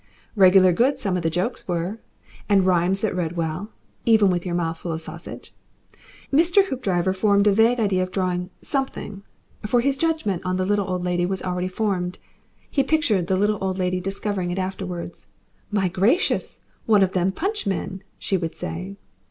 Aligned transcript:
Regular 0.35 0.73
good 0.73 0.97
some 0.97 1.15
of 1.15 1.21
the 1.21 1.29
jokes 1.29 1.67
were, 1.67 1.99
and 2.49 2.65
rhymes 2.65 3.01
that 3.01 3.15
read 3.15 3.37
well 3.37 3.69
even 4.03 4.31
with 4.31 4.47
your 4.47 4.55
mouth 4.55 4.79
full 4.79 4.93
of 4.93 5.01
sausage. 5.03 5.53
Mr. 6.33 6.65
Hoopdriver 6.65 7.13
formed 7.13 7.45
a 7.45 7.51
vague 7.53 7.79
idea 7.79 8.01
of 8.01 8.09
drawing 8.09 8.49
"something" 8.63 9.21
for 9.67 9.79
his 9.79 9.97
judgment 9.97 10.41
on 10.43 10.57
the 10.57 10.65
little 10.65 10.89
old 10.89 11.03
lady 11.03 11.27
was 11.27 11.43
already 11.43 11.67
formed. 11.67 12.17
He 12.71 12.81
pictured 12.81 13.27
the 13.27 13.37
little 13.37 13.59
old 13.61 13.77
lady 13.77 14.01
discovering 14.01 14.49
it 14.49 14.57
afterwards 14.57 15.27
"My 15.69 15.87
gracious! 15.87 16.61
One 16.87 17.03
of 17.03 17.11
them 17.11 17.31
Punch 17.31 17.67
men," 17.67 18.01
she 18.17 18.37
would 18.37 18.55
say. 18.55 18.97